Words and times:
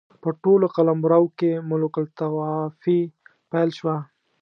په 0.21 0.29
ټول 0.43 0.61
قلمرو 0.75 1.23
کې 1.39 1.51
ملوک 1.69 1.95
الطوایفي 2.03 2.99
پیل 3.51 3.69
شوه. 3.77 3.97